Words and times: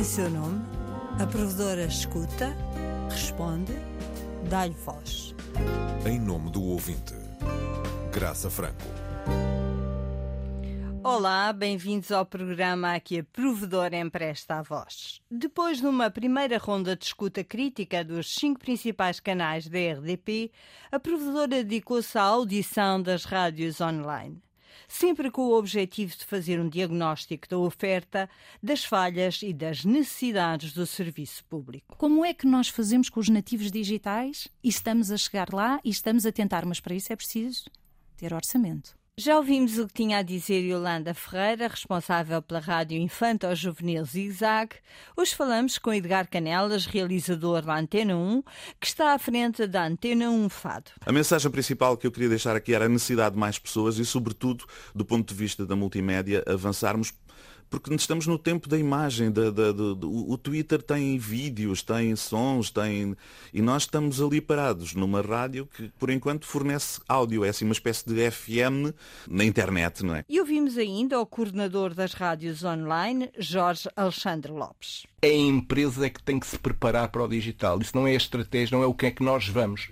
Em 0.00 0.04
seu 0.04 0.30
nome, 0.30 0.64
a 1.22 1.26
provedora 1.26 1.84
escuta, 1.84 2.56
responde, 3.10 3.74
dá-lhe 4.48 4.72
voz. 4.72 5.34
Em 6.06 6.18
nome 6.18 6.50
do 6.50 6.62
ouvinte, 6.62 7.12
Graça 8.10 8.48
Franco. 8.48 8.86
Olá, 11.04 11.52
bem-vindos 11.52 12.10
ao 12.10 12.24
programa 12.24 12.94
a 12.94 13.00
que 13.00 13.18
a 13.18 13.24
provedora 13.24 13.94
empresta 13.98 14.54
a 14.54 14.62
voz. 14.62 15.20
Depois 15.30 15.82
de 15.82 15.86
uma 15.86 16.10
primeira 16.10 16.56
ronda 16.56 16.96
de 16.96 17.04
escuta 17.04 17.44
crítica 17.44 18.02
dos 18.02 18.34
cinco 18.34 18.58
principais 18.58 19.20
canais 19.20 19.68
da 19.68 19.78
RDP, 19.78 20.50
a 20.90 20.98
provedora 20.98 21.62
dedicou-se 21.62 22.16
à 22.16 22.22
audição 22.22 23.02
das 23.02 23.26
rádios 23.26 23.82
online 23.82 24.40
sempre 24.88 25.30
com 25.30 25.42
o 25.42 25.56
objetivo 25.56 26.16
de 26.16 26.24
fazer 26.24 26.60
um 26.60 26.68
diagnóstico 26.68 27.48
da 27.48 27.58
oferta, 27.58 28.28
das 28.62 28.84
falhas 28.84 29.40
e 29.42 29.52
das 29.52 29.84
necessidades 29.84 30.72
do 30.72 30.86
serviço 30.86 31.44
público. 31.44 31.96
Como 31.96 32.24
é 32.24 32.34
que 32.34 32.46
nós 32.46 32.68
fazemos 32.68 33.08
com 33.08 33.20
os 33.20 33.28
nativos 33.28 33.70
digitais? 33.70 34.48
E 34.62 34.68
estamos 34.68 35.10
a 35.10 35.16
chegar 35.16 35.52
lá 35.52 35.80
e 35.84 35.90
estamos 35.90 36.26
a 36.26 36.32
tentar, 36.32 36.64
mas 36.64 36.80
para 36.80 36.94
isso 36.94 37.12
é 37.12 37.16
preciso 37.16 37.64
ter 38.16 38.34
orçamento. 38.34 38.99
Já 39.22 39.36
ouvimos 39.36 39.76
o 39.76 39.86
que 39.86 39.92
tinha 39.92 40.16
a 40.16 40.22
dizer 40.22 40.62
Yolanda 40.62 41.12
Ferreira, 41.12 41.68
responsável 41.68 42.40
pela 42.40 42.58
Rádio 42.58 42.96
Infanto 42.96 43.54
Juvenil 43.54 44.02
Zigzag. 44.02 44.76
Hoje 45.14 45.34
falamos 45.34 45.76
com 45.76 45.92
Edgar 45.92 46.26
Canelas, 46.26 46.86
realizador 46.86 47.60
da 47.60 47.76
Antena 47.76 48.16
1, 48.16 48.42
que 48.80 48.86
está 48.86 49.12
à 49.12 49.18
frente 49.18 49.66
da 49.66 49.84
Antena 49.84 50.30
1 50.30 50.48
Fado. 50.48 50.92
A 51.04 51.12
mensagem 51.12 51.50
principal 51.50 51.98
que 51.98 52.06
eu 52.06 52.10
queria 52.10 52.30
deixar 52.30 52.56
aqui 52.56 52.72
era 52.72 52.86
a 52.86 52.88
necessidade 52.88 53.34
de 53.34 53.38
mais 53.38 53.58
pessoas 53.58 53.98
e, 53.98 54.06
sobretudo, 54.06 54.64
do 54.94 55.04
ponto 55.04 55.28
de 55.28 55.34
vista 55.34 55.66
da 55.66 55.76
multimédia, 55.76 56.42
avançarmos 56.46 57.12
porque 57.70 57.94
estamos 57.94 58.26
no 58.26 58.36
tempo 58.36 58.68
da 58.68 58.76
imagem, 58.76 59.30
da, 59.30 59.48
da, 59.50 59.70
da, 59.70 59.82
o 60.04 60.36
Twitter 60.36 60.82
tem 60.82 61.16
vídeos, 61.16 61.82
tem 61.84 62.16
sons, 62.16 62.68
tem. 62.68 63.16
E 63.54 63.62
nós 63.62 63.84
estamos 63.84 64.20
ali 64.20 64.40
parados 64.40 64.94
numa 64.94 65.22
rádio 65.22 65.68
que, 65.76 65.88
por 65.96 66.10
enquanto, 66.10 66.46
fornece 66.46 67.00
áudio. 67.08 67.44
É 67.44 67.50
assim 67.50 67.64
uma 67.64 67.72
espécie 67.72 68.04
de 68.08 68.28
FM 68.28 68.92
na 69.28 69.44
internet, 69.44 70.04
não 70.04 70.16
é? 70.16 70.24
E 70.28 70.40
ouvimos 70.40 70.76
ainda 70.76 71.20
o 71.20 71.24
coordenador 71.24 71.94
das 71.94 72.12
rádios 72.12 72.64
online, 72.64 73.30
Jorge 73.38 73.88
Alexandre 73.94 74.50
Lopes. 74.50 75.06
É 75.22 75.28
a 75.28 75.36
empresa 75.36 76.10
que 76.10 76.22
tem 76.22 76.40
que 76.40 76.48
se 76.48 76.58
preparar 76.58 77.08
para 77.08 77.22
o 77.22 77.28
digital. 77.28 77.80
Isso 77.80 77.96
não 77.96 78.06
é 78.06 78.10
a 78.10 78.16
estratégia, 78.16 78.76
não 78.76 78.82
é 78.82 78.86
o 78.86 78.94
que 78.94 79.06
é 79.06 79.10
que 79.12 79.22
nós 79.22 79.46
vamos, 79.46 79.90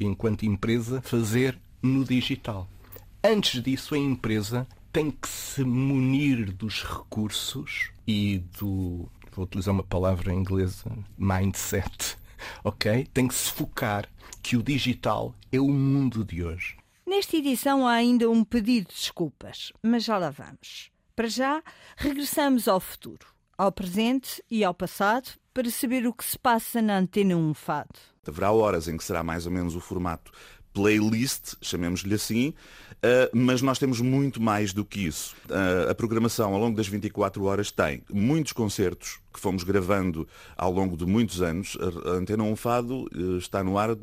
enquanto 0.00 0.44
empresa, 0.44 1.00
fazer 1.02 1.56
no 1.80 2.04
digital. 2.04 2.68
Antes 3.22 3.62
disso, 3.62 3.94
a 3.94 3.98
empresa 3.98 4.66
tem 4.92 5.10
que 5.10 5.28
se 5.28 5.62
munir 5.64 6.52
dos 6.52 6.82
recursos 6.82 7.90
e 8.06 8.38
do, 8.58 9.08
vou 9.32 9.44
utilizar 9.44 9.72
uma 9.72 9.84
palavra 9.84 10.32
inglesa, 10.32 10.90
mindset, 11.16 12.16
ok? 12.64 13.06
Tem 13.12 13.28
que 13.28 13.34
se 13.34 13.50
focar 13.52 14.08
que 14.42 14.56
o 14.56 14.62
digital 14.62 15.34
é 15.52 15.60
o 15.60 15.68
mundo 15.68 16.24
de 16.24 16.42
hoje. 16.42 16.76
Nesta 17.06 17.36
edição 17.36 17.86
há 17.86 17.92
ainda 17.92 18.28
um 18.30 18.44
pedido 18.44 18.88
de 18.88 18.94
desculpas, 18.94 19.72
mas 19.82 20.04
já 20.04 20.18
lá 20.18 20.30
vamos. 20.30 20.90
Para 21.14 21.28
já, 21.28 21.62
regressamos 21.96 22.66
ao 22.66 22.80
futuro, 22.80 23.26
ao 23.56 23.70
presente 23.70 24.42
e 24.50 24.64
ao 24.64 24.72
passado 24.72 25.30
para 25.52 25.70
saber 25.70 26.06
o 26.06 26.12
que 26.12 26.24
se 26.24 26.38
passa 26.38 26.80
na 26.80 26.98
Antena 26.98 27.36
1 27.36 27.54
Fado. 27.54 27.98
Haverá 28.26 28.52
horas 28.52 28.86
em 28.86 28.96
que 28.96 29.04
será 29.04 29.22
mais 29.22 29.46
ou 29.46 29.52
menos 29.52 29.74
o 29.74 29.80
formato 29.80 30.30
playlist, 30.72 31.54
chamemos-lhe 31.60 32.14
assim, 32.14 32.54
Uh, 33.00 33.34
mas 33.34 33.62
nós 33.62 33.78
temos 33.78 33.98
muito 34.02 34.42
mais 34.42 34.74
do 34.74 34.84
que 34.84 35.06
isso. 35.06 35.34
Uh, 35.48 35.90
a 35.90 35.94
programação 35.94 36.52
ao 36.52 36.60
longo 36.60 36.76
das 36.76 36.86
24 36.86 37.42
horas 37.44 37.70
tem 37.70 38.02
muitos 38.12 38.52
concertos 38.52 39.18
que 39.32 39.40
fomos 39.40 39.62
gravando 39.62 40.26
ao 40.56 40.72
longo 40.72 40.96
de 40.96 41.06
muitos 41.06 41.40
anos. 41.42 41.76
A 42.04 42.10
Antena 42.10 42.42
1 42.44 42.56
Fado 42.56 43.06
uh, 43.14 43.38
está 43.38 43.62
no 43.62 43.78
ar 43.78 43.96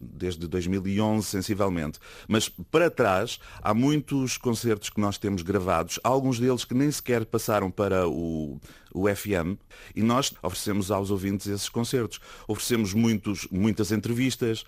desde 0.00 0.46
2011, 0.46 1.26
sensivelmente. 1.26 1.98
Mas 2.26 2.48
para 2.48 2.90
trás, 2.90 3.38
há 3.62 3.74
muitos 3.74 4.36
concertos 4.36 4.90
que 4.90 5.00
nós 5.00 5.18
temos 5.18 5.42
gravados, 5.42 6.00
alguns 6.02 6.38
deles 6.38 6.64
que 6.64 6.74
nem 6.74 6.90
sequer 6.90 7.26
passaram 7.26 7.70
para 7.70 8.08
o, 8.08 8.58
o 8.94 9.14
FM, 9.14 9.58
e 9.94 10.02
nós 10.02 10.32
oferecemos 10.42 10.90
aos 10.90 11.10
ouvintes 11.10 11.46
esses 11.46 11.68
concertos. 11.68 12.20
Oferecemos 12.46 12.94
muitos, 12.94 13.46
muitas 13.50 13.92
entrevistas, 13.92 14.64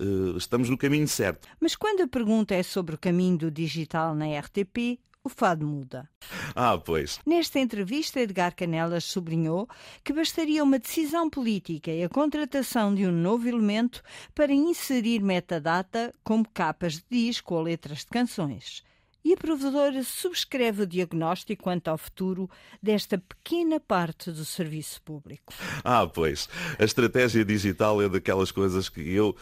uh, 0.00 0.36
estamos 0.36 0.70
no 0.70 0.78
caminho 0.78 1.08
certo. 1.08 1.48
Mas 1.60 1.76
quando 1.76 2.02
a 2.02 2.08
pergunta 2.08 2.54
é 2.54 2.62
sobre 2.62 2.94
o 2.94 2.98
caminho 2.98 3.36
do 3.38 3.50
digital 3.50 4.14
na 4.14 4.26
RTP, 4.38 4.98
o 5.28 5.30
fado 5.30 5.66
muda. 5.66 6.08
Ah, 6.56 6.78
pois. 6.78 7.20
Nesta 7.24 7.60
entrevista, 7.60 8.18
Edgar 8.18 8.56
Canelas 8.56 9.04
sublinhou 9.04 9.68
que 10.02 10.12
bastaria 10.12 10.64
uma 10.64 10.78
decisão 10.78 11.28
política 11.28 11.90
e 11.90 12.02
a 12.02 12.08
contratação 12.08 12.94
de 12.94 13.06
um 13.06 13.12
novo 13.12 13.46
elemento 13.46 14.02
para 14.34 14.52
inserir 14.52 15.20
metadata 15.20 16.12
como 16.24 16.48
capas 16.48 16.94
de 16.94 17.04
disco 17.10 17.54
ou 17.54 17.62
letras 17.62 17.98
de 18.00 18.06
canções 18.06 18.82
e 19.24 19.32
a 19.32 19.36
provedora 19.36 20.02
subscreve 20.02 20.82
o 20.82 20.86
diagnóstico 20.86 21.62
quanto 21.62 21.88
ao 21.88 21.98
futuro 21.98 22.48
desta 22.82 23.18
pequena 23.18 23.80
parte 23.80 24.30
do 24.30 24.44
serviço 24.44 25.02
público. 25.02 25.52
Ah, 25.84 26.06
pois. 26.06 26.48
A 26.78 26.84
estratégia 26.84 27.44
digital 27.44 28.00
é 28.00 28.08
daquelas 28.08 28.50
coisas 28.50 28.88
que 28.88 29.00
eu. 29.00 29.36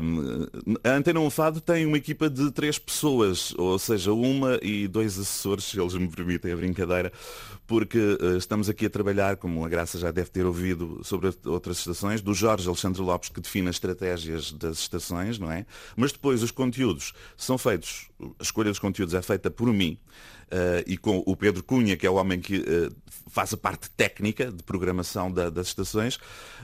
Um, 0.00 0.46
a 0.82 0.90
Antena 0.90 1.20
1 1.20 1.30
Fado 1.30 1.60
tem 1.60 1.86
uma 1.86 1.98
equipa 1.98 2.28
de 2.28 2.50
três 2.50 2.78
pessoas, 2.78 3.54
ou 3.56 3.78
seja, 3.78 4.12
uma 4.12 4.58
e 4.62 4.88
dois 4.88 5.18
assessores, 5.18 5.64
se 5.64 5.80
eles 5.80 5.94
me 5.94 6.08
permitem 6.08 6.52
a 6.52 6.56
brincadeira, 6.56 7.12
porque 7.72 7.98
uh, 7.98 8.36
estamos 8.36 8.68
aqui 8.68 8.84
a 8.84 8.90
trabalhar, 8.90 9.38
como 9.38 9.64
a 9.64 9.68
Graça 9.68 9.98
já 9.98 10.10
deve 10.10 10.28
ter 10.28 10.44
ouvido 10.44 11.00
sobre 11.02 11.30
outras 11.46 11.78
estações, 11.78 12.20
do 12.20 12.34
Jorge 12.34 12.68
Alexandre 12.68 13.00
Lopes, 13.00 13.30
que 13.30 13.40
define 13.40 13.70
as 13.70 13.76
estratégias 13.76 14.52
das 14.52 14.80
estações, 14.80 15.38
não 15.38 15.50
é? 15.50 15.64
Mas 15.96 16.12
depois 16.12 16.42
os 16.42 16.50
conteúdos 16.50 17.14
são 17.34 17.56
feitos, 17.56 18.10
a 18.38 18.42
escolha 18.42 18.68
dos 18.68 18.78
conteúdos 18.78 19.14
é 19.14 19.22
feita 19.22 19.50
por 19.50 19.72
mim, 19.72 19.98
uh, 20.52 20.84
e 20.86 20.96
com 20.96 21.22
o 21.26 21.34
Pedro 21.34 21.62
Cunha, 21.62 21.96
que 21.96 22.06
é 22.06 22.10
o 22.10 22.14
homem 22.14 22.40
que 22.40 22.58
uh, 22.58 22.94
faz 23.30 23.52
a 23.54 23.56
parte 23.56 23.90
técnica 23.90 24.52
de 24.52 24.62
programação 24.62 25.32
da, 25.32 25.48
das 25.48 25.68
estações, 25.68 26.18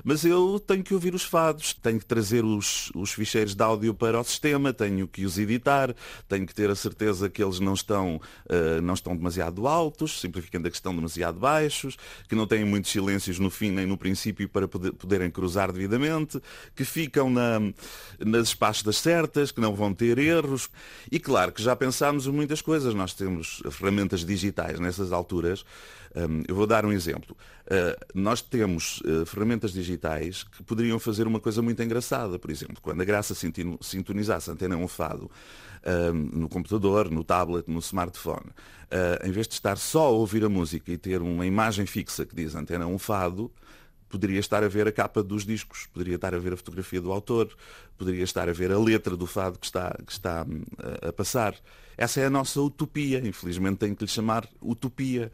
mas 0.04 0.24
eu 0.24 0.60
tenho 0.60 0.84
que 0.84 0.92
ouvir 0.92 1.14
os 1.14 1.24
fados, 1.24 1.72
tenho 1.72 1.98
que 1.98 2.04
trazer 2.04 2.44
os, 2.44 2.92
os 2.94 3.10
ficheiros 3.12 3.54
de 3.54 3.62
áudio 3.62 3.94
para 3.94 4.20
o 4.20 4.24
sistema, 4.24 4.72
tenho 4.72 5.08
que 5.08 5.24
os 5.24 5.38
editar, 5.38 5.94
tenho 6.28 6.46
que 6.46 6.54
ter 6.54 6.70
a 6.70 6.74
certeza 6.74 7.30
que 7.30 7.42
eles 7.42 7.58
não 7.58 7.72
estão, 7.72 8.16
uh, 8.16 8.82
não 8.82 8.94
estão 8.94 9.16
demasiado 9.16 9.66
altos, 9.66 10.20
simplificando 10.20 10.68
a 10.68 10.70
questão 10.70 10.94
demasiado 10.94 11.40
baixos, 11.40 11.96
que 12.28 12.34
não 12.34 12.46
têm 12.46 12.64
muitos 12.64 12.90
silêncios 12.90 13.38
no 13.38 13.48
fim 13.50 13.70
nem 13.70 13.86
no 13.86 13.96
princípio 13.96 14.48
para 14.48 14.68
poder, 14.68 14.92
poderem 14.92 15.30
cruzar 15.30 15.72
devidamente, 15.72 16.40
que 16.76 16.84
ficam 16.84 17.30
na, 17.30 17.60
nas 18.18 18.48
espaços 18.48 18.98
certas, 18.98 19.50
que 19.50 19.60
não 19.60 19.74
vão 19.74 19.94
ter 19.94 20.18
erros. 20.18 20.68
E 21.10 21.18
claro 21.18 21.52
que 21.52 21.62
já 21.62 21.74
pensámos 21.74 22.26
em 22.26 22.30
muitas 22.30 22.60
coisas. 22.60 22.94
Nós 22.94 23.14
temos 23.14 23.62
ferramentas 23.78 24.24
digitais 24.24 24.78
nessas 24.80 25.12
alturas. 25.12 25.64
Um, 26.14 26.42
eu 26.48 26.54
vou 26.54 26.66
dar 26.66 26.84
um 26.84 26.92
exemplo. 26.92 27.36
Uh, 27.66 27.96
nós 28.14 28.42
temos 28.42 29.00
uh, 29.00 29.24
ferramentas 29.24 29.72
digitais 29.72 30.42
que 30.42 30.62
poderiam 30.62 30.98
fazer 30.98 31.26
uma 31.26 31.38
coisa 31.38 31.62
muito 31.62 31.82
engraçada. 31.82 32.38
Por 32.38 32.50
exemplo, 32.50 32.76
quando 32.82 33.00
a 33.00 33.04
Graça 33.04 33.34
sintonizasse 33.34 34.50
a 34.50 34.52
antena 34.52 34.76
um 34.76 34.88
fado 34.88 35.30
no 36.34 36.48
computador, 36.48 37.08
no 37.08 37.22
tablet, 37.22 37.66
no 37.68 37.78
smartphone, 37.78 38.50
uh, 38.90 39.26
em 39.26 39.30
vez 39.30 39.46
de 39.46 39.54
estar 39.54 39.78
só 39.78 40.06
a 40.06 40.10
ouvir 40.10 40.44
a 40.44 40.48
música 40.48 40.90
e 40.90 40.98
ter 40.98 41.22
uma 41.22 41.46
imagem 41.46 41.86
fixa 41.86 42.26
que 42.26 42.34
diz 42.34 42.54
antena 42.54 42.86
um 42.86 42.98
fado, 42.98 43.50
poderia 44.08 44.40
estar 44.40 44.62
a 44.64 44.68
ver 44.68 44.88
a 44.88 44.92
capa 44.92 45.22
dos 45.22 45.44
discos, 45.44 45.86
poderia 45.92 46.16
estar 46.16 46.34
a 46.34 46.38
ver 46.38 46.52
a 46.52 46.56
fotografia 46.56 47.00
do 47.00 47.12
autor, 47.12 47.54
poderia 47.96 48.24
estar 48.24 48.48
a 48.48 48.52
ver 48.52 48.72
a 48.72 48.78
letra 48.78 49.16
do 49.16 49.26
fado 49.26 49.58
que 49.58 49.66
está, 49.66 49.96
que 50.04 50.12
está 50.12 50.46
a, 50.78 51.08
a 51.08 51.12
passar. 51.12 51.54
Essa 51.98 52.20
é 52.20 52.26
a 52.26 52.30
nossa 52.30 52.60
utopia. 52.60 53.18
Infelizmente 53.18 53.78
tenho 53.78 53.96
que 53.96 54.04
lhe 54.04 54.10
chamar 54.10 54.48
utopia. 54.62 55.32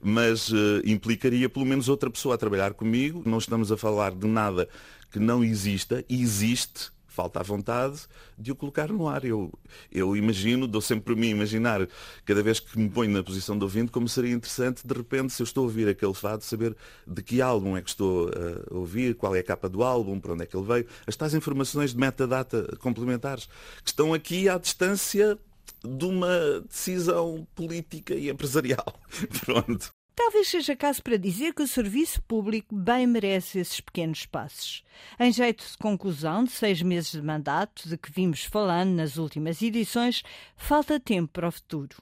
Mas 0.00 0.50
uh, 0.50 0.80
implicaria 0.84 1.48
pelo 1.48 1.66
menos 1.66 1.88
outra 1.88 2.08
pessoa 2.08 2.36
a 2.36 2.38
trabalhar 2.38 2.74
comigo. 2.74 3.22
Não 3.26 3.38
estamos 3.38 3.72
a 3.72 3.76
falar 3.76 4.12
de 4.12 4.26
nada 4.26 4.68
que 5.10 5.18
não 5.18 5.42
exista. 5.42 6.04
Existe, 6.08 6.92
falta 7.16 7.40
a 7.40 7.42
vontade 7.42 8.02
de 8.38 8.52
o 8.52 8.54
colocar 8.54 8.88
no 8.88 9.08
ar. 9.08 9.24
Eu, 9.24 9.50
eu 9.90 10.14
imagino, 10.14 10.66
dou 10.66 10.82
sempre 10.82 11.06
para 11.06 11.16
mim 11.16 11.30
imaginar, 11.30 11.88
cada 12.26 12.42
vez 12.42 12.60
que 12.60 12.78
me 12.78 12.90
ponho 12.90 13.10
na 13.10 13.22
posição 13.22 13.56
de 13.56 13.64
ouvinte, 13.64 13.90
como 13.90 14.06
seria 14.06 14.34
interessante, 14.34 14.86
de 14.86 14.94
repente, 14.94 15.32
se 15.32 15.40
eu 15.40 15.44
estou 15.44 15.62
a 15.62 15.64
ouvir 15.64 15.88
aquele 15.88 16.12
fado, 16.12 16.44
saber 16.44 16.76
de 17.06 17.22
que 17.22 17.40
álbum 17.40 17.74
é 17.74 17.80
que 17.80 17.88
estou 17.88 18.28
a 18.28 18.74
ouvir, 18.74 19.14
qual 19.14 19.34
é 19.34 19.38
a 19.38 19.42
capa 19.42 19.66
do 19.66 19.82
álbum, 19.82 20.20
para 20.20 20.34
onde 20.34 20.42
é 20.42 20.46
que 20.46 20.54
ele 20.54 20.66
veio. 20.66 20.86
As 21.06 21.16
tais 21.16 21.32
informações 21.32 21.92
de 21.92 21.98
metadata 21.98 22.76
complementares 22.80 23.46
que 23.82 23.88
estão 23.88 24.12
aqui 24.12 24.48
à 24.48 24.58
distância 24.58 25.38
de 25.82 26.04
uma 26.04 26.60
decisão 26.68 27.46
política 27.54 28.14
e 28.14 28.28
empresarial. 28.28 29.00
Pronto. 29.44 29.95
Talvez 30.16 30.48
seja 30.48 30.74
caso 30.74 31.02
para 31.02 31.18
dizer 31.18 31.52
que 31.52 31.62
o 31.62 31.68
serviço 31.68 32.22
público 32.22 32.74
bem 32.74 33.06
merece 33.06 33.58
esses 33.58 33.82
pequenos 33.82 34.24
passos. 34.24 34.82
Em 35.20 35.30
jeito 35.30 35.62
de 35.62 35.76
conclusão 35.76 36.42
de 36.42 36.52
seis 36.52 36.80
meses 36.80 37.12
de 37.12 37.20
mandato, 37.20 37.86
de 37.86 37.98
que 37.98 38.10
vimos 38.10 38.42
falando 38.42 38.92
nas 38.92 39.18
últimas 39.18 39.60
edições, 39.60 40.22
falta 40.56 40.98
tempo 40.98 41.30
para 41.34 41.48
o 41.48 41.52
futuro. 41.52 41.96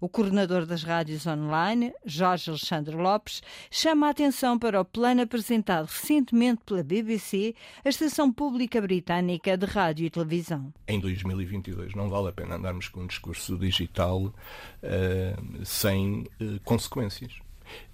O 0.00 0.08
coordenador 0.08 0.64
das 0.64 0.84
rádios 0.84 1.26
online, 1.26 1.92
Jorge 2.06 2.48
Alexandre 2.48 2.94
Lopes, 2.94 3.42
chama 3.68 4.06
a 4.06 4.10
atenção 4.10 4.56
para 4.56 4.80
o 4.80 4.84
plano 4.84 5.22
apresentado 5.22 5.86
recentemente 5.86 6.62
pela 6.64 6.84
BBC, 6.84 7.56
a 7.84 7.88
estação 7.88 8.32
pública 8.32 8.80
britânica 8.80 9.56
de 9.56 9.66
rádio 9.66 10.06
e 10.06 10.10
televisão. 10.10 10.72
Em 10.86 11.00
2022 11.00 11.96
não 11.96 12.08
vale 12.08 12.28
a 12.28 12.32
pena 12.32 12.54
andarmos 12.54 12.86
com 12.86 13.00
um 13.00 13.06
discurso 13.08 13.58
digital 13.58 14.26
uh, 14.26 15.64
sem 15.64 16.28
uh, 16.40 16.60
consequências. 16.62 17.32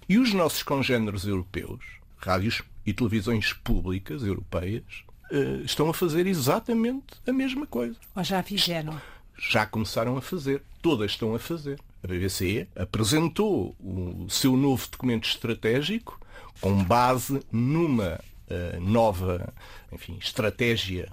E 0.08 0.18
os 0.18 0.32
nossos 0.32 0.62
congêneres 0.62 1.24
europeus, 1.24 1.80
rádios 2.16 2.62
e 2.84 2.92
televisões 2.92 3.52
públicas 3.52 4.22
europeias, 4.22 5.04
uh, 5.30 5.64
estão 5.64 5.88
a 5.88 5.94
fazer 5.94 6.26
exatamente 6.26 7.14
a 7.26 7.32
mesma 7.32 7.66
coisa. 7.66 7.96
Ou 8.14 8.22
já 8.22 8.42
fizeram? 8.42 9.00
Já 9.36 9.66
começaram 9.66 10.16
a 10.16 10.22
fazer. 10.22 10.62
Todas 10.82 11.12
estão 11.12 11.34
a 11.34 11.38
fazer. 11.38 11.80
A 12.02 12.06
BBC 12.06 12.68
apresentou 12.76 13.74
o 13.80 14.26
seu 14.28 14.56
novo 14.56 14.86
documento 14.90 15.26
estratégico 15.26 16.20
com 16.60 16.84
base 16.84 17.40
numa 17.50 18.20
uh, 18.48 18.80
nova 18.80 19.52
enfim, 19.90 20.18
estratégia 20.20 21.10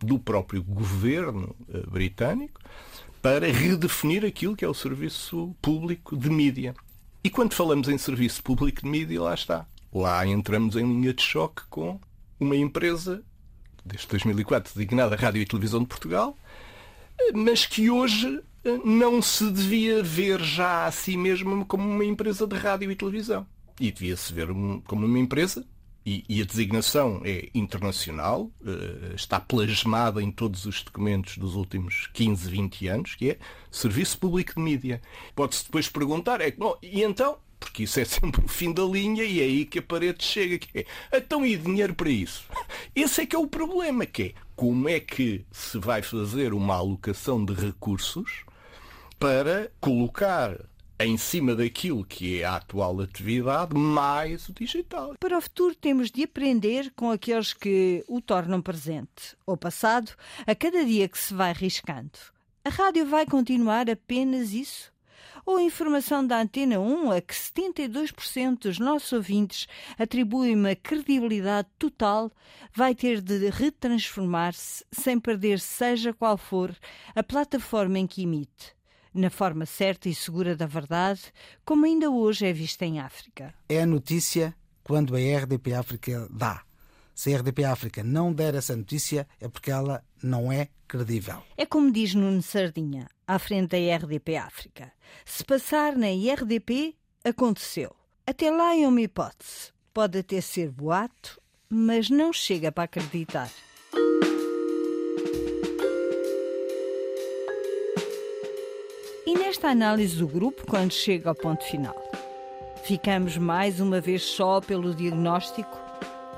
do 0.00 0.18
próprio 0.18 0.62
governo 0.62 1.54
uh, 1.68 1.88
britânico 1.90 2.60
para 3.22 3.46
redefinir 3.46 4.24
aquilo 4.24 4.56
que 4.56 4.64
é 4.64 4.68
o 4.68 4.74
serviço 4.74 5.54
público 5.62 6.16
de 6.16 6.28
mídia. 6.28 6.74
E 7.24 7.30
quando 7.30 7.54
falamos 7.54 7.88
em 7.88 7.96
serviço 7.96 8.42
público 8.42 8.82
de 8.82 8.88
mídia, 8.88 9.22
lá 9.22 9.32
está. 9.32 9.66
Lá 9.92 10.26
entramos 10.26 10.74
em 10.74 10.84
linha 10.84 11.14
de 11.14 11.22
choque 11.22 11.62
com 11.70 12.00
uma 12.40 12.56
empresa, 12.56 13.22
desde 13.84 14.08
2004 14.08 14.74
designada 14.74 15.14
Rádio 15.14 15.40
e 15.40 15.46
Televisão 15.46 15.80
de 15.80 15.86
Portugal, 15.86 16.36
mas 17.32 17.64
que 17.64 17.88
hoje 17.88 18.42
eh, 18.64 18.78
não 18.84 19.22
se 19.22 19.48
devia 19.50 20.02
ver 20.02 20.40
já 20.40 20.86
a 20.86 20.90
si 20.90 21.16
mesma 21.16 21.64
como 21.64 21.88
uma 21.88 22.04
empresa 22.04 22.44
de 22.44 22.56
rádio 22.56 22.90
e 22.90 22.96
televisão. 22.96 23.46
E 23.78 23.92
devia-se 23.92 24.32
ver 24.32 24.48
como 24.86 25.06
uma 25.06 25.18
empresa, 25.18 25.64
e, 26.04 26.24
e, 26.28 26.42
a 26.42 26.44
designação 26.44 27.22
é 27.24 27.48
internacional, 27.54 28.50
eh, 28.66 29.14
está 29.14 29.38
plasmada 29.38 30.20
em 30.20 30.32
todos 30.32 30.66
os 30.66 30.82
documentos 30.82 31.38
dos 31.38 31.54
últimos 31.54 32.08
15, 32.12 32.50
20 32.50 32.88
anos, 32.88 33.14
que 33.14 33.30
é 33.30 33.38
Serviço 33.70 34.18
Público 34.18 34.54
de 34.54 34.60
Mídia. 34.60 35.00
Pode-se 35.34 35.64
depois 35.64 35.88
perguntar, 35.88 36.40
é, 36.40 36.50
bom, 36.50 36.76
e 36.82 37.02
então? 37.02 37.38
Porque 37.60 37.84
isso 37.84 38.00
é 38.00 38.04
sempre 38.06 38.44
o 38.44 38.48
fim 38.48 38.72
da 38.72 38.82
linha 38.82 39.22
e 39.22 39.40
é 39.40 39.44
aí 39.44 39.64
que 39.64 39.78
a 39.78 39.82
parede 39.82 40.24
chega. 40.24 40.58
Que 40.58 40.80
é, 40.80 40.86
então 41.16 41.46
e 41.46 41.56
dinheiro 41.56 41.94
para 41.94 42.10
isso? 42.10 42.44
Esse 42.94 43.22
é 43.22 43.26
que 43.26 43.36
é 43.36 43.38
o 43.38 43.46
problema, 43.46 44.04
que 44.04 44.22
é 44.22 44.34
como 44.56 44.88
é 44.88 44.98
que 44.98 45.44
se 45.52 45.78
vai 45.78 46.02
fazer 46.02 46.52
uma 46.52 46.74
alocação 46.74 47.44
de 47.44 47.54
recursos 47.54 48.44
para 49.18 49.70
colocar 49.80 50.58
em 51.04 51.16
cima 51.16 51.54
daquilo 51.54 52.04
que 52.04 52.40
é 52.40 52.44
a 52.44 52.56
atual 52.56 53.00
atividade, 53.00 53.74
mais 53.74 54.48
o 54.48 54.52
digital. 54.52 55.14
Para 55.18 55.38
o 55.38 55.40
futuro, 55.40 55.74
temos 55.74 56.10
de 56.10 56.24
aprender 56.24 56.92
com 56.94 57.10
aqueles 57.10 57.52
que 57.52 58.04
o 58.08 58.20
tornam 58.20 58.60
presente 58.60 59.36
ou 59.46 59.56
passado 59.56 60.12
a 60.46 60.54
cada 60.54 60.84
dia 60.84 61.08
que 61.08 61.18
se 61.18 61.34
vai 61.34 61.52
riscando. 61.52 62.18
A 62.64 62.68
rádio 62.68 63.06
vai 63.06 63.26
continuar 63.26 63.90
apenas 63.90 64.52
isso? 64.52 64.92
Ou 65.44 65.56
a 65.56 65.62
informação 65.62 66.24
da 66.24 66.40
Antena 66.40 66.78
1 66.78 67.10
a 67.10 67.20
que 67.20 67.34
72% 67.34 68.60
dos 68.60 68.78
nossos 68.78 69.12
ouvintes 69.12 69.66
atribuem 69.98 70.54
uma 70.54 70.76
credibilidade 70.76 71.68
total 71.78 72.30
vai 72.72 72.94
ter 72.94 73.20
de 73.20 73.50
retransformar-se 73.50 74.84
sem 74.92 75.18
perder, 75.18 75.58
seja 75.58 76.12
qual 76.12 76.38
for, 76.38 76.72
a 77.14 77.22
plataforma 77.22 77.98
em 77.98 78.06
que 78.06 78.22
emite? 78.22 78.76
Na 79.14 79.30
forma 79.30 79.66
certa 79.66 80.08
e 80.08 80.14
segura 80.14 80.56
da 80.56 80.66
verdade, 80.66 81.20
como 81.64 81.84
ainda 81.84 82.10
hoje 82.10 82.46
é 82.46 82.52
vista 82.52 82.84
em 82.84 83.00
África. 83.00 83.54
É 83.68 83.82
a 83.82 83.86
notícia 83.86 84.54
quando 84.82 85.14
a 85.14 85.18
RDP 85.18 85.74
África 85.74 86.28
dá. 86.30 86.62
Se 87.14 87.32
a 87.32 87.38
RDP 87.38 87.64
África 87.64 88.02
não 88.02 88.32
der 88.32 88.54
essa 88.54 88.74
notícia, 88.74 89.26
é 89.40 89.48
porque 89.48 89.70
ela 89.70 90.02
não 90.22 90.50
é 90.50 90.68
credível. 90.88 91.42
É 91.56 91.66
como 91.66 91.92
diz 91.92 92.14
Nuno 92.14 92.42
Sardinha, 92.42 93.06
à 93.26 93.38
frente 93.38 93.70
da 93.70 93.96
RDP 93.96 94.36
África. 94.36 94.92
Se 95.24 95.44
passar 95.44 95.96
na 95.96 96.10
IRDP, 96.10 96.96
aconteceu. 97.24 97.94
Até 98.26 98.50
lá 98.50 98.76
é 98.76 98.86
uma 98.86 99.00
hipótese. 99.00 99.72
Pode 99.92 100.18
até 100.18 100.40
ser 100.40 100.70
boato, 100.70 101.40
mas 101.68 102.08
não 102.08 102.32
chega 102.32 102.72
para 102.72 102.84
acreditar. 102.84 103.50
E 109.32 109.34
nesta 109.34 109.68
análise 109.68 110.16
do 110.16 110.28
grupo, 110.28 110.66
quando 110.66 110.92
chega 110.92 111.30
ao 111.30 111.34
ponto 111.34 111.64
final, 111.64 111.96
ficamos 112.84 113.38
mais 113.38 113.80
uma 113.80 113.98
vez 113.98 114.20
só 114.20 114.60
pelo 114.60 114.94
diagnóstico? 114.94 115.74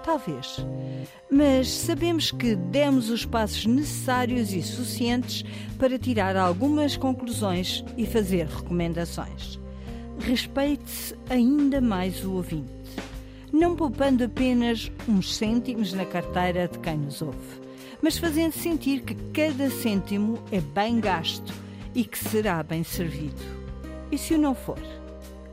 Talvez. 0.05 0.65
Mas 1.29 1.69
sabemos 1.69 2.31
que 2.31 2.55
demos 2.55 3.11
os 3.11 3.27
passos 3.27 3.67
necessários 3.67 4.53
e 4.53 4.63
suficientes 4.63 5.45
para 5.77 5.99
tirar 5.99 6.37
algumas 6.37 6.97
conclusões 6.97 7.85
e 7.97 8.07
fazer 8.07 8.47
recomendações. 8.47 9.59
Respeite-se 10.21 11.17
ainda 11.29 11.81
mais 11.81 12.25
o 12.25 12.35
ouvinte, 12.35 12.71
não 13.53 13.75
poupando 13.75 14.23
apenas 14.23 14.89
uns 15.09 15.35
cêntimos 15.35 15.93
na 15.93 16.05
carteira 16.05 16.69
de 16.69 16.79
quem 16.79 16.97
nos 16.97 17.21
ouve, 17.21 17.61
mas 18.01 18.17
fazendo 18.17 18.53
sentir 18.53 19.01
que 19.01 19.17
cada 19.33 19.69
cêntimo 19.69 20.39
é 20.53 20.61
bem 20.61 21.01
gasto 21.01 21.64
e 21.95 22.05
que 22.05 22.19
será 22.19 22.63
bem 22.63 22.83
servido. 22.83 23.41
E 24.11 24.19
se 24.19 24.35
o 24.35 24.39
não 24.39 24.55
for? 24.55 24.79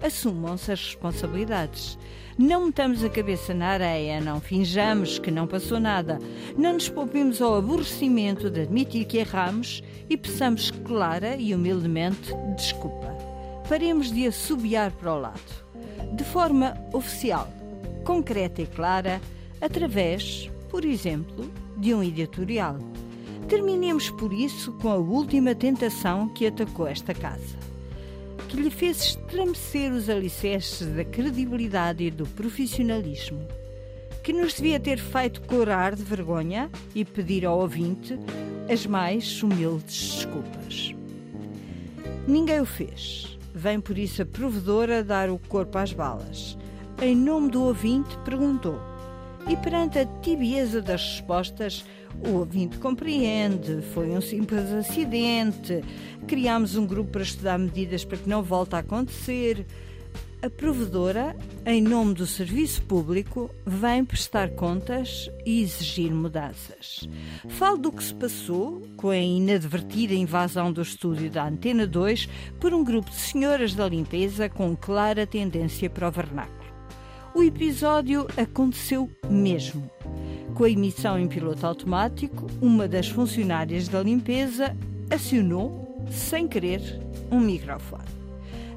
Assumam-se 0.01 0.71
as 0.71 0.83
responsabilidades. 0.83 1.97
Não 2.37 2.65
metamos 2.65 3.03
a 3.03 3.09
cabeça 3.09 3.53
na 3.53 3.67
areia, 3.67 4.19
não 4.19 4.41
finjamos 4.41 5.19
que 5.19 5.29
não 5.29 5.45
passou 5.45 5.79
nada, 5.79 6.17
não 6.57 6.73
nos 6.73 6.89
poupemos 6.89 7.41
ao 7.41 7.55
aborrecimento 7.55 8.49
de 8.49 8.61
admitir 8.61 9.05
que 9.05 9.17
erramos 9.17 9.83
e 10.09 10.17
peçamos 10.17 10.71
clara 10.71 11.35
e 11.35 11.53
humildemente 11.53 12.33
desculpa. 12.55 13.15
Paremos 13.69 14.11
de 14.11 14.25
assobiar 14.25 14.91
para 14.91 15.13
o 15.13 15.19
lado, 15.19 15.39
de 16.13 16.23
forma 16.23 16.73
oficial, 16.93 17.47
concreta 18.03 18.61
e 18.61 18.65
clara, 18.65 19.21
através, 19.59 20.49
por 20.69 20.83
exemplo, 20.83 21.51
de 21.77 21.93
um 21.93 22.01
editorial. 22.01 22.79
Terminemos 23.51 24.09
por 24.09 24.31
isso 24.31 24.71
com 24.71 24.87
a 24.87 24.95
última 24.95 25.53
tentação 25.53 26.29
que 26.29 26.47
atacou 26.47 26.87
esta 26.87 27.13
casa, 27.13 27.57
que 28.47 28.55
lhe 28.55 28.71
fez 28.71 29.01
estremecer 29.07 29.91
os 29.91 30.09
alicerces 30.09 30.87
da 30.87 31.03
credibilidade 31.03 32.05
e 32.05 32.09
do 32.09 32.25
profissionalismo, 32.25 33.45
que 34.23 34.31
nos 34.31 34.53
devia 34.53 34.79
ter 34.79 34.97
feito 34.99 35.41
corar 35.41 35.95
de 35.97 36.01
vergonha 36.01 36.71
e 36.95 37.03
pedir 37.03 37.45
ao 37.45 37.59
ouvinte 37.59 38.17
as 38.71 38.85
mais 38.85 39.43
humildes 39.43 40.13
desculpas. 40.13 40.95
Ninguém 42.25 42.61
o 42.61 42.65
fez. 42.65 43.37
Vem 43.53 43.81
por 43.81 43.97
isso 43.97 44.21
a 44.21 44.25
provedora 44.25 45.03
dar 45.03 45.29
o 45.29 45.37
corpo 45.37 45.77
às 45.77 45.91
balas. 45.91 46.57
Em 47.01 47.17
nome 47.17 47.51
do 47.51 47.63
ouvinte, 47.63 48.17
perguntou. 48.23 48.79
E 49.45 49.57
perante 49.57 49.99
a 49.99 50.05
tibieza 50.21 50.81
das 50.81 51.01
respostas, 51.01 51.83
o 52.25 52.37
ouvinte 52.37 52.77
compreende, 52.77 53.81
foi 53.93 54.09
um 54.09 54.21
simples 54.21 54.71
acidente, 54.71 55.83
criámos 56.27 56.75
um 56.75 56.85
grupo 56.85 57.11
para 57.11 57.23
estudar 57.23 57.57
medidas 57.57 58.05
para 58.05 58.17
que 58.17 58.29
não 58.29 58.43
volte 58.43 58.75
a 58.75 58.79
acontecer. 58.79 59.65
A 60.43 60.49
provedora, 60.49 61.35
em 61.67 61.79
nome 61.79 62.15
do 62.15 62.25
serviço 62.25 62.81
público, 62.81 63.51
vem 63.63 64.03
prestar 64.03 64.49
contas 64.49 65.29
e 65.45 65.61
exigir 65.61 66.11
mudanças. 66.11 67.07
Falo 67.47 67.77
do 67.77 67.91
que 67.91 68.03
se 68.03 68.15
passou 68.15 68.81
com 68.97 69.09
a 69.09 69.17
inadvertida 69.17 70.15
invasão 70.15 70.73
do 70.73 70.81
estúdio 70.81 71.29
da 71.29 71.47
Antena 71.47 71.85
2 71.85 72.27
por 72.59 72.73
um 72.73 72.83
grupo 72.83 73.11
de 73.11 73.17
senhoras 73.17 73.75
da 73.75 73.87
limpeza 73.87 74.49
com 74.49 74.75
clara 74.75 75.27
tendência 75.27 75.87
para 75.91 76.07
o 76.07 76.11
vernáculo. 76.11 76.71
O 77.35 77.43
episódio 77.43 78.27
aconteceu 78.35 79.09
mesmo. 79.29 79.89
Com 80.61 80.65
a 80.65 80.69
emissão 80.69 81.17
em 81.17 81.27
piloto 81.27 81.65
automático, 81.65 82.45
uma 82.61 82.87
das 82.87 83.07
funcionárias 83.07 83.87
da 83.87 84.03
limpeza 84.03 84.77
acionou, 85.09 86.05
sem 86.11 86.47
querer, 86.47 87.01
um 87.31 87.39
microfone. 87.39 88.05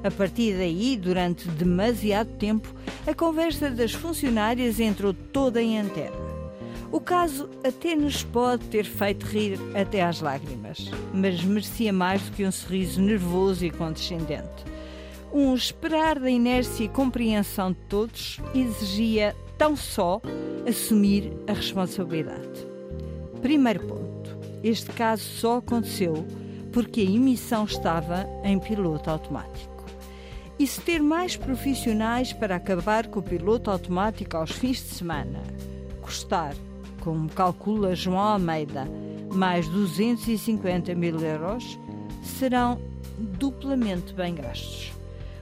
A 0.03 0.09
partir 0.09 0.57
daí, 0.57 0.97
durante 0.97 1.47
demasiado 1.47 2.31
tempo, 2.39 2.73
a 3.05 3.13
conversa 3.13 3.69
das 3.69 3.91
funcionárias 3.91 4.79
entrou 4.79 5.13
toda 5.13 5.61
em 5.61 5.77
antena. 5.77 6.15
O 6.91 6.99
caso 6.99 7.47
até 7.63 7.95
nos 7.95 8.23
pode 8.23 8.65
ter 8.65 8.85
feito 8.85 9.23
rir 9.27 9.59
até 9.79 10.01
às 10.01 10.21
lágrimas, 10.21 10.89
mas 11.13 11.43
merecia 11.43 11.93
mais 11.93 12.23
do 12.23 12.31
que 12.31 12.47
um 12.47 12.51
sorriso 12.51 12.99
nervoso 12.99 13.63
e 13.63 13.69
condescendente. 13.69 14.65
Um 15.31 15.53
esperar 15.53 16.17
da 16.17 16.31
inércia 16.31 16.85
e 16.85 16.89
compreensão 16.89 17.73
de 17.73 17.77
todos 17.87 18.39
exigia 18.55 19.35
tão 19.57 19.75
só 19.75 20.21
assumir 20.67 21.31
a 21.47 21.53
responsabilidade. 21.53 22.67
Primeiro 23.41 23.85
ponto: 23.87 24.37
este 24.63 24.91
caso 24.91 25.23
só 25.23 25.57
aconteceu 25.57 26.25
porque 26.71 27.01
a 27.01 27.05
emissão 27.05 27.65
estava 27.65 28.27
em 28.43 28.59
piloto 28.59 29.09
automático. 29.09 29.85
E 30.57 30.65
se 30.65 30.79
ter 30.81 31.01
mais 31.01 31.35
profissionais 31.35 32.31
para 32.31 32.55
acabar 32.55 33.07
com 33.07 33.19
o 33.19 33.23
piloto 33.23 33.69
automático 33.69 34.37
aos 34.37 34.51
fins 34.51 34.77
de 34.77 34.95
semana 34.95 35.41
custar, 36.01 36.55
como 37.01 37.29
calcula 37.29 37.95
João 37.95 38.19
Almeida, 38.19 38.87
mais 39.33 39.67
250 39.67 40.93
mil 40.95 41.19
euros, 41.19 41.77
serão 42.23 42.79
duplamente 43.17 44.13
bem 44.13 44.35
gastos. 44.35 44.93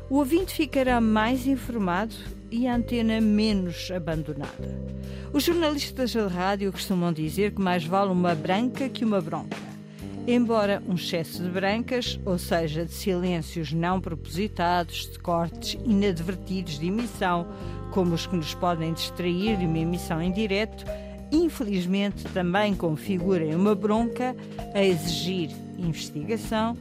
O 0.09 0.17
ouvinte 0.17 0.53
ficará 0.53 0.99
mais 0.99 1.47
informado 1.47 2.13
e 2.51 2.67
a 2.67 2.75
antena 2.75 3.19
menos 3.19 3.89
abandonada. 3.89 4.79
Os 5.31 5.43
jornalistas 5.43 6.11
de 6.11 6.19
rádio 6.19 6.71
costumam 6.71 7.11
dizer 7.11 7.53
que 7.53 7.61
mais 7.61 7.85
vale 7.85 8.11
uma 8.11 8.35
branca 8.35 8.89
que 8.89 9.03
uma 9.03 9.21
bronca. 9.21 9.57
Embora 10.27 10.81
um 10.87 10.93
excesso 10.93 11.41
de 11.41 11.49
brancas, 11.49 12.19
ou 12.25 12.37
seja, 12.37 12.85
de 12.85 12.91
silêncios 12.91 13.73
não 13.73 13.99
propositados, 13.99 15.09
de 15.11 15.19
cortes 15.19 15.77
inadvertidos 15.83 16.77
de 16.79 16.87
emissão, 16.87 17.47
como 17.91 18.13
os 18.13 18.27
que 18.27 18.35
nos 18.35 18.53
podem 18.53 18.93
distrair 18.93 19.57
de 19.57 19.65
uma 19.65 19.79
emissão 19.79 20.21
em 20.21 20.31
direto, 20.31 20.85
infelizmente 21.31 22.23
também 22.25 22.75
configurem 22.75 23.55
uma 23.55 23.73
bronca 23.73 24.35
a 24.73 24.83
exigir 24.83 25.49
investigação, 25.77 26.77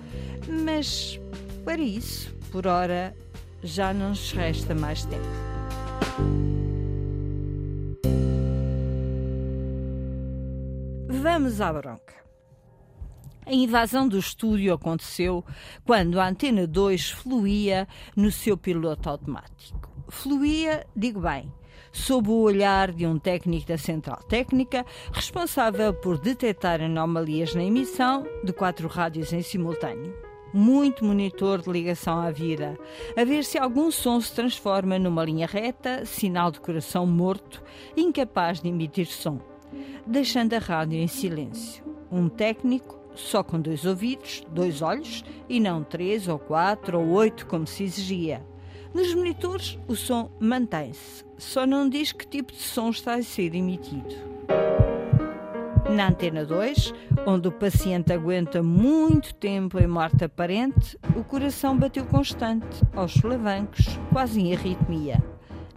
mas 0.46 1.18
para 1.64 1.80
isso, 1.80 2.32
por 2.52 2.66
hora, 2.66 3.16
já 3.62 3.94
não 3.94 4.10
nos 4.10 4.30
resta 4.32 4.74
mais 4.74 5.04
tempo. 5.06 5.26
Vamos 11.08 11.60
à 11.60 11.72
bronca. 11.72 12.14
A 13.46 13.52
invasão 13.52 14.06
do 14.06 14.18
estúdio 14.18 14.74
aconteceu 14.74 15.44
quando 15.84 16.20
a 16.20 16.28
Antena 16.28 16.66
2 16.66 17.10
fluía 17.10 17.88
no 18.14 18.30
seu 18.30 18.56
piloto 18.56 19.08
automático. 19.08 19.90
Fluía, 20.08 20.86
digo 20.94 21.20
bem, 21.20 21.50
sob 21.90 22.28
o 22.28 22.42
olhar 22.42 22.92
de 22.92 23.06
um 23.06 23.18
técnico 23.18 23.66
da 23.66 23.78
Central 23.78 24.22
Técnica, 24.28 24.84
responsável 25.12 25.94
por 25.94 26.18
detectar 26.18 26.82
anomalias 26.82 27.54
na 27.54 27.64
emissão 27.64 28.26
de 28.44 28.52
quatro 28.52 28.88
rádios 28.88 29.32
em 29.32 29.42
simultâneo. 29.42 30.31
Muito 30.52 31.04
monitor 31.04 31.62
de 31.62 31.70
ligação 31.70 32.18
à 32.18 32.30
vida, 32.30 32.78
a 33.16 33.24
ver 33.24 33.42
se 33.42 33.56
algum 33.56 33.90
som 33.90 34.20
se 34.20 34.34
transforma 34.34 34.98
numa 34.98 35.24
linha 35.24 35.46
reta, 35.46 36.04
sinal 36.04 36.50
de 36.50 36.60
coração 36.60 37.06
morto, 37.06 37.62
incapaz 37.96 38.60
de 38.60 38.68
emitir 38.68 39.06
som, 39.06 39.40
deixando 40.06 40.52
a 40.52 40.58
rádio 40.58 40.98
em 40.98 41.06
silêncio. 41.06 41.82
Um 42.10 42.28
técnico 42.28 43.00
só 43.14 43.42
com 43.42 43.60
dois 43.60 43.84
ouvidos, 43.84 44.42
dois 44.50 44.82
olhos 44.82 45.24
e 45.48 45.60
não 45.60 45.82
três 45.82 46.28
ou 46.28 46.38
quatro 46.38 46.98
ou 46.98 47.08
oito 47.10 47.46
como 47.46 47.66
se 47.66 47.84
exigia. 47.84 48.44
Nos 48.94 49.14
monitores, 49.14 49.78
o 49.88 49.96
som 49.96 50.30
mantém-se, 50.38 51.24
só 51.38 51.66
não 51.66 51.88
diz 51.88 52.12
que 52.12 52.26
tipo 52.26 52.52
de 52.52 52.60
som 52.60 52.90
está 52.90 53.14
a 53.14 53.22
ser 53.22 53.54
emitido. 53.54 54.31
Na 55.94 56.08
antena 56.08 56.44
2, 56.46 56.94
onde 57.26 57.48
o 57.48 57.52
paciente 57.52 58.14
aguenta 58.14 58.62
muito 58.62 59.34
tempo 59.34 59.78
em 59.78 59.86
morte 59.86 60.24
aparente, 60.24 60.98
o 61.14 61.22
coração 61.22 61.76
bateu 61.76 62.06
constante, 62.06 62.82
aos 62.94 63.12
solavancos, 63.12 64.00
quase 64.10 64.40
em 64.40 64.54
arritmia. 64.54 65.22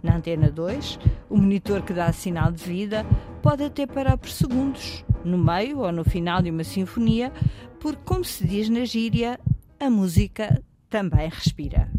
Na 0.02 0.16
antena 0.16 0.50
2, 0.50 0.98
o 1.28 1.36
monitor 1.36 1.82
que 1.82 1.92
dá 1.92 2.10
sinal 2.12 2.50
de 2.50 2.64
vida 2.64 3.04
pode 3.42 3.64
até 3.64 3.86
parar 3.86 4.16
por 4.16 4.30
segundos, 4.30 5.04
no 5.22 5.36
meio 5.36 5.80
ou 5.80 5.92
no 5.92 6.02
final 6.02 6.40
de 6.40 6.50
uma 6.50 6.64
sinfonia, 6.64 7.30
porque, 7.78 8.00
como 8.04 8.24
se 8.24 8.46
diz 8.46 8.70
na 8.70 8.86
gíria, 8.86 9.38
a 9.78 9.90
música 9.90 10.62
também 10.88 11.28
respira. 11.28 11.90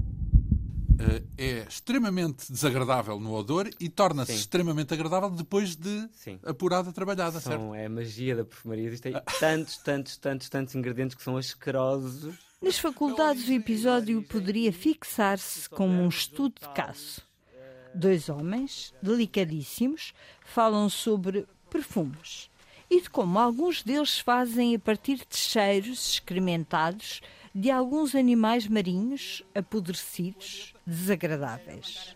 Uh, 1.00 1.27
é 1.38 1.66
extremamente 1.70 2.51
desagradável 2.51 3.20
no 3.20 3.34
odor 3.34 3.70
e 3.80 3.88
torna-se 3.88 4.34
extremamente 4.34 4.94
agradável 4.94 5.30
depois 5.30 5.75
de 5.75 6.10
Sim. 6.12 6.39
apurada, 6.44 6.92
trabalhada, 6.92 7.39
são, 7.39 7.51
certo? 7.51 7.75
É 7.75 7.86
a 7.86 7.89
magia 7.89 8.36
da 8.36 8.44
perfumaria. 8.44 8.88
Existem 8.88 9.13
tantos, 9.39 9.77
tantos, 9.77 10.18
tantos, 10.18 10.50
tantos 10.50 10.75
ingredientes 10.75 11.16
que 11.16 11.24
são 11.24 11.38
asquerosos. 11.38 12.34
Nas 12.60 12.80
faculdades, 12.80 13.48
o 13.48 13.54
episódio 13.54 14.24
poderia 14.24 14.74
fixar-se 14.74 15.70
como 15.70 16.01
um 16.01 16.10
estudo 16.10 16.56
de 16.60 16.70
caso. 16.70 17.22
Dois 17.94 18.30
homens, 18.30 18.94
delicadíssimos, 19.01 20.13
falam 20.44 20.89
sobre 20.89 21.48
perfumes 21.70 22.50
e 22.89 23.01
de 23.01 23.10
como 23.10 23.38
alguns 23.38 23.84
deles 23.84 24.20
fazem 24.20 24.75
a 24.75 24.80
partir 24.80 25.18
de 25.18 25.38
cheiros 25.38 26.13
experimentados 26.13 27.22
de 27.54 27.72
alguns 27.72 28.16
animais 28.16 28.68
marinhos 28.68 29.44
apodrecidos, 29.54 30.74
desagradáveis. 30.86 32.16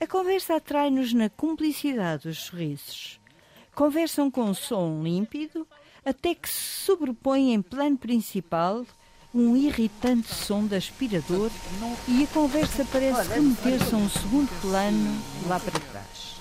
A 0.00 0.06
conversa 0.06 0.56
atrai-nos 0.56 1.12
na 1.12 1.30
cumplicidade 1.30 2.24
dos 2.24 2.38
sorrisos. 2.38 3.20
Conversam 3.74 4.30
com 4.30 4.44
um 4.44 4.54
som 4.54 5.02
límpido, 5.02 5.66
até 6.04 6.34
que 6.34 6.48
se 6.48 6.84
sobrepõe 6.84 7.52
em 7.52 7.62
plano 7.62 7.98
principal 7.98 8.86
um 9.36 9.54
irritante 9.54 10.32
som 10.32 10.66
de 10.66 10.74
aspirador 10.74 11.50
e 12.08 12.24
a 12.24 12.26
conversa 12.28 12.86
parece 12.90 13.28
remeter-se 13.28 13.94
a 13.94 13.98
um 13.98 14.08
segundo 14.08 14.48
plano 14.62 15.22
lá 15.46 15.60
para 15.60 15.78
trás. 15.78 16.36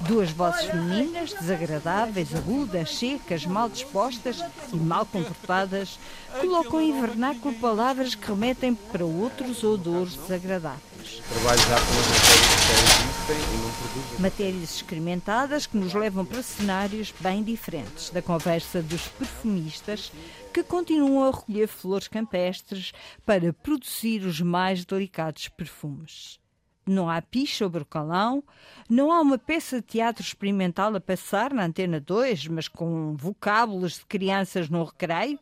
Duas 0.00 0.30
vozes 0.30 0.66
femininas, 0.66 1.32
desagradáveis, 1.32 2.34
agudas, 2.34 2.94
secas, 2.94 3.46
mal 3.46 3.70
dispostas 3.70 4.44
e 4.70 4.76
mal 4.76 5.06
comportadas, 5.06 5.98
colocam 6.38 6.80
em 6.80 7.00
vernáculo 7.00 7.54
palavras 7.54 8.14
que 8.14 8.26
remetem 8.26 8.74
para 8.74 9.04
outros 9.04 9.64
odores 9.64 10.14
desagradáveis. 10.14 11.22
Trabalho 11.32 11.60
já 11.60 11.76
com 11.80 12.55
existem 12.72 13.36
e 13.36 13.62
não 13.62 13.70
produzem. 13.72 14.20
Matérias 14.20 14.74
experimentadas 14.74 15.66
que 15.66 15.76
nos 15.76 15.94
levam 15.94 16.24
para 16.24 16.42
cenários 16.42 17.12
bem 17.20 17.42
diferentes 17.42 18.10
da 18.10 18.22
conversa 18.22 18.82
dos 18.82 19.08
perfumistas 19.08 20.12
que 20.52 20.62
continuam 20.62 21.28
a 21.28 21.30
recolher 21.30 21.68
flores 21.68 22.08
campestres 22.08 22.92
para 23.24 23.52
produzir 23.52 24.22
os 24.22 24.40
mais 24.40 24.84
delicados 24.84 25.48
perfumes 25.48 26.38
não 26.86 27.10
há 27.10 27.20
picha 27.20 27.64
sobre 27.64 27.82
o 27.82 27.86
calão, 27.86 28.44
não 28.88 29.10
há 29.10 29.20
uma 29.20 29.36
peça 29.36 29.80
de 29.80 29.86
teatro 29.86 30.22
experimental 30.22 30.94
a 30.94 31.00
passar 31.00 31.52
na 31.52 31.64
Antena 31.64 31.98
2, 31.98 32.46
mas 32.46 32.68
com 32.68 33.16
vocábulos 33.16 33.94
de 33.94 34.06
crianças 34.06 34.68
no 34.68 34.84
recreio, 34.84 35.38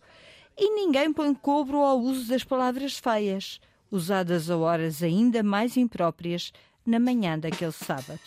e 0.56 0.70
ninguém 0.70 1.12
põe 1.12 1.34
cobro 1.34 1.78
ao 1.78 2.00
uso 2.00 2.28
das 2.28 2.44
palavras 2.44 2.98
feias, 2.98 3.60
usadas 3.90 4.48
a 4.50 4.56
horas 4.56 5.02
ainda 5.02 5.42
mais 5.42 5.76
impróprias 5.76 6.52
na 6.86 7.00
manhã 7.00 7.38
daquele 7.38 7.72
sábado. 7.72 8.20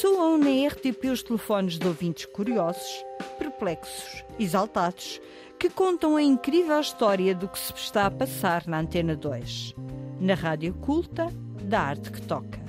Soam 0.00 0.38
na 0.38 0.66
RTP 0.68 1.06
os 1.12 1.22
telefones 1.22 1.78
de 1.78 1.86
ouvintes 1.86 2.26
curiosos, 2.26 3.04
perplexos, 3.38 4.24
exaltados, 4.38 5.20
que 5.58 5.68
contam 5.68 6.16
a 6.16 6.22
incrível 6.22 6.80
história 6.80 7.34
do 7.34 7.48
que 7.48 7.58
se 7.58 7.72
está 7.74 8.06
a 8.06 8.10
passar 8.10 8.66
na 8.66 8.78
Antena 8.80 9.16
2, 9.16 9.74
na 10.20 10.34
rádio 10.34 10.72
culta 10.74 11.26
da 11.62 11.80
arte 11.80 12.12
que 12.12 12.22
toca. 12.22 12.60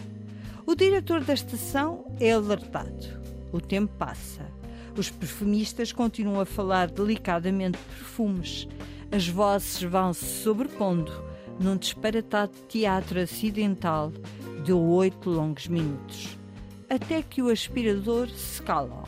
O 0.66 0.76
diretor 0.76 1.24
da 1.24 1.34
estação 1.34 2.06
é 2.20 2.32
alertado. 2.32 3.20
O 3.52 3.60
tempo 3.60 3.94
passa. 3.98 4.46
Os 4.98 5.10
perfumistas 5.10 5.92
continuam 5.92 6.40
a 6.40 6.46
falar 6.46 6.90
delicadamente 6.90 7.78
de 7.78 7.84
perfumes. 7.86 8.68
As 9.12 9.28
vozes 9.28 9.82
vão 9.82 10.14
se 10.14 10.44
sobrepondo 10.44 11.12
num 11.60 11.76
disparatado 11.76 12.54
teatro 12.68 13.20
acidental 13.20 14.12
de 14.64 14.72
oito 14.72 15.30
longos 15.30 15.68
minutos, 15.68 16.38
até 16.90 17.22
que 17.22 17.42
o 17.42 17.50
aspirador 17.50 18.30
se 18.30 18.62
cala 18.62 19.04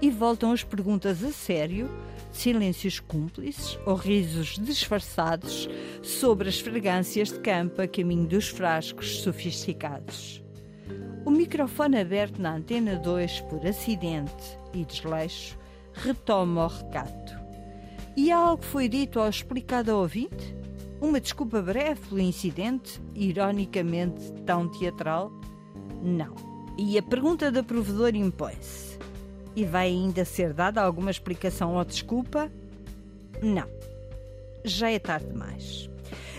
e 0.00 0.10
voltam 0.10 0.52
as 0.52 0.62
perguntas 0.62 1.24
a 1.24 1.32
sério 1.32 1.90
silêncios 2.32 2.98
cúmplices 2.98 3.78
ou 3.84 3.94
risos 3.94 4.58
disfarçados 4.58 5.68
sobre 6.02 6.48
as 6.48 6.58
fragrâncias 6.58 7.30
de 7.30 7.38
campo 7.40 7.82
a 7.82 7.86
caminho 7.86 8.26
dos 8.26 8.48
frascos 8.48 9.20
sofisticados. 9.20 10.42
O 11.24 11.30
microfone 11.30 12.00
aberto 12.00 12.40
na 12.40 12.56
antena 12.56 12.96
2 12.96 13.42
por 13.42 13.64
acidente 13.66 14.58
e 14.72 14.84
desleixo 14.84 15.58
retoma 15.92 16.64
o 16.64 16.68
recato. 16.68 17.21
E 18.16 18.30
algo 18.30 18.62
foi 18.62 18.88
dito 18.88 19.20
ou 19.20 19.28
explicado 19.28 19.90
ao 19.90 20.00
ouvinte? 20.00 20.54
Uma 21.00 21.20
desculpa 21.20 21.62
breve 21.62 22.00
pelo 22.08 22.20
incidente, 22.20 23.00
ironicamente 23.14 24.32
tão 24.46 24.68
teatral? 24.68 25.32
Não. 26.02 26.34
E 26.78 26.98
a 26.98 27.02
pergunta 27.02 27.50
da 27.50 27.62
provedor 27.62 28.14
impõe-se. 28.14 28.98
E 29.56 29.64
vai 29.64 29.88
ainda 29.88 30.24
ser 30.24 30.52
dada 30.52 30.82
alguma 30.82 31.10
explicação 31.10 31.74
ou 31.74 31.84
desculpa? 31.84 32.50
Não. 33.42 33.68
Já 34.64 34.90
é 34.90 34.98
tarde 34.98 35.26
demais. 35.28 35.90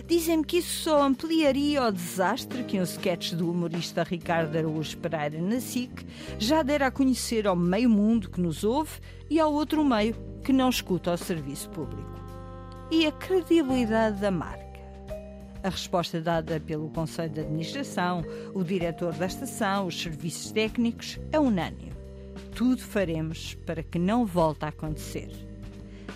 Dizem-me 0.06 0.44
que 0.44 0.58
isso 0.58 0.84
só 0.84 1.02
ampliaria 1.02 1.84
o 1.84 1.92
desastre 1.92 2.64
que 2.64 2.80
um 2.80 2.84
sketch 2.84 3.34
do 3.34 3.50
humorista 3.50 4.04
Ricardo 4.04 4.58
Araújo 4.58 4.98
Pereira 4.98 5.42
na 5.42 5.62
SIC 5.62 6.06
já 6.38 6.62
dera 6.62 6.88
a 6.88 6.92
conhecer 6.92 7.48
ao 7.48 7.56
meio 7.56 7.90
mundo 7.90 8.30
que 8.30 8.42
nos 8.42 8.64
ouve 8.64 9.00
e 9.30 9.40
ao 9.40 9.54
outro 9.54 9.84
meio 9.84 10.16
que 10.44 10.52
não 10.52 10.70
escuta 10.70 11.14
o 11.14 11.18
serviço 11.18 11.70
público. 11.70 12.12
e 12.92 13.08
a 13.08 13.12
credibilidade 13.12 14.20
da 14.20 14.30
marca. 14.30 14.64
A 15.64 15.70
resposta 15.70 16.22
dada 16.22 16.60
pelo 16.60 16.90
Conselho 16.90 17.34
de 17.34 17.40
Administração, 17.40 18.24
o 18.54 18.64
diretor 18.64 19.14
da 19.14 19.26
estação, 19.26 19.88
os 19.88 20.00
serviços 20.00 20.52
técnicos 20.52 21.18
é 21.32 21.40
unânime. 21.40 21.94
Tudo 22.54 22.82
faremos 22.82 23.56
para 23.66 23.82
que 23.82 23.98
não 23.98 24.26
volte 24.26 24.66
a 24.66 24.68
acontecer. 24.68 25.32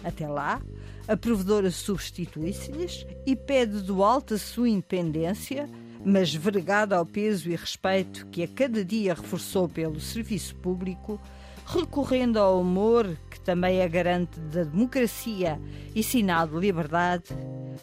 Até 0.03 0.27
lá, 0.27 0.61
a 1.07 1.15
provedora 1.15 1.71
substitui-se-lhes 1.71 3.05
e 3.25 3.35
pede 3.35 3.81
do 3.81 4.03
alto 4.03 4.33
a 4.33 4.37
sua 4.37 4.67
independência, 4.67 5.69
mas 6.03 6.33
vergada 6.33 6.97
ao 6.97 7.05
peso 7.05 7.49
e 7.49 7.55
respeito 7.55 8.27
que 8.27 8.43
a 8.43 8.47
cada 8.47 8.83
dia 8.83 9.13
reforçou 9.13 9.69
pelo 9.69 9.99
serviço 9.99 10.55
público, 10.55 11.19
recorrendo 11.65 12.37
ao 12.37 12.61
humor, 12.61 13.17
que 13.31 13.39
também 13.39 13.79
é 13.79 13.87
garante 13.87 14.39
da 14.39 14.63
democracia 14.63 15.59
e 15.95 16.03
sinal 16.03 16.47
de 16.47 16.57
liberdade, 16.57 17.29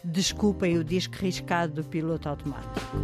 desculpem 0.03 0.77
o 0.77 0.83
disco 0.83 1.15
riscado 1.15 1.81
do 1.81 1.83
piloto 1.83 2.29
automático. 2.29 2.95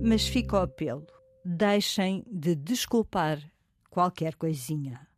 Mas 0.00 0.26
fica 0.26 0.56
o 0.56 0.60
apelo: 0.60 1.06
deixem 1.44 2.24
de 2.30 2.54
desculpar 2.56 3.38
qualquer 3.88 4.34
coisinha. 4.34 5.11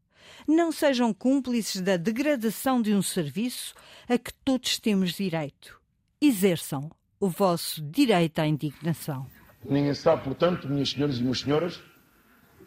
Não 0.46 0.70
sejam 0.70 1.12
cúmplices 1.12 1.80
da 1.80 1.96
degradação 1.96 2.80
de 2.82 2.94
um 2.94 3.02
serviço 3.02 3.74
a 4.08 4.18
que 4.18 4.32
todos 4.44 4.78
temos 4.78 5.12
direito. 5.12 5.80
Exerçam 6.20 6.90
o 7.20 7.28
vosso 7.28 7.82
direito 7.82 8.38
à 8.38 8.46
indignação. 8.46 9.26
Ninguém 9.64 9.94
sabe, 9.94 10.24
portanto, 10.24 10.68
minhas 10.68 10.90
senhoras 10.90 11.18
e 11.18 11.22
meus 11.22 11.40
senhores, 11.40 11.82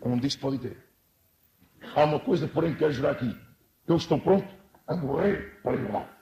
onde 0.01 0.27
isto 0.27 0.39
pode 0.39 0.57
ter. 0.57 0.77
Há 1.95 2.03
uma 2.03 2.19
coisa, 2.19 2.47
porém, 2.47 2.73
que 2.73 2.79
quero 2.79 2.91
jurar 2.91 3.11
aqui. 3.11 3.35
Eu 3.87 3.97
estou 3.97 4.19
pronto 4.19 4.47
a 4.87 4.95
morrer 4.95 5.59
para 5.61 5.75
igual. 5.75 6.16